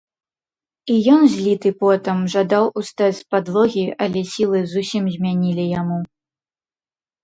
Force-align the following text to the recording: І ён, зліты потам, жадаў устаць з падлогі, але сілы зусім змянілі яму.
І 0.93 0.95
ён, 1.15 1.21
зліты 1.33 1.69
потам, 1.83 2.17
жадаў 2.35 2.65
устаць 2.83 3.13
з 3.21 3.23
падлогі, 3.37 3.87
але 4.09 4.19
сілы 4.33 4.67
зусім 4.77 5.03
змянілі 5.17 5.73
яму. 5.79 6.05